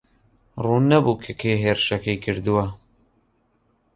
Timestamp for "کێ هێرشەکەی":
1.41-2.21